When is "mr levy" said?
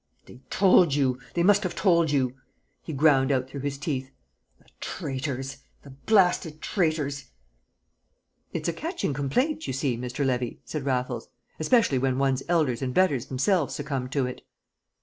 9.99-10.59